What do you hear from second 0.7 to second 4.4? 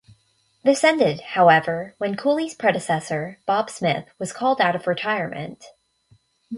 ended, however, when Cooley's predecessor, Bob Smith, was